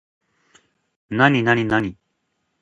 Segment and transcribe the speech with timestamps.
[1.11, 1.95] なになになに